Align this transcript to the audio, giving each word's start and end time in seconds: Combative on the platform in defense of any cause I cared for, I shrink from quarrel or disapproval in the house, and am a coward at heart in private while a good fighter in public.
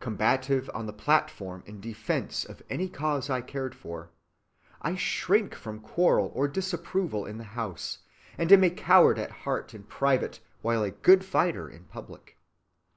Combative 0.00 0.68
on 0.74 0.86
the 0.86 0.92
platform 0.92 1.62
in 1.64 1.80
defense 1.80 2.44
of 2.44 2.64
any 2.68 2.88
cause 2.88 3.30
I 3.30 3.40
cared 3.40 3.76
for, 3.76 4.10
I 4.82 4.96
shrink 4.96 5.54
from 5.54 5.78
quarrel 5.78 6.32
or 6.34 6.48
disapproval 6.48 7.24
in 7.24 7.38
the 7.38 7.44
house, 7.54 7.98
and 8.36 8.50
am 8.50 8.64
a 8.64 8.70
coward 8.70 9.20
at 9.20 9.30
heart 9.30 9.74
in 9.74 9.84
private 9.84 10.40
while 10.62 10.82
a 10.82 10.90
good 10.90 11.24
fighter 11.24 11.68
in 11.68 11.84
public. 11.84 12.36